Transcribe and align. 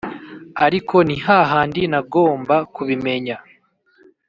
ariko 0.65 0.95
nihahandi 1.07 1.81
nagomba 1.91 2.55
kubimenya 2.73 3.35